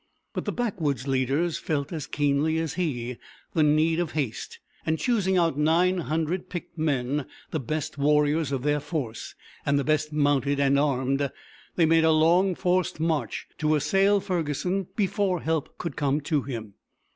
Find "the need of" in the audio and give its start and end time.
3.53-4.13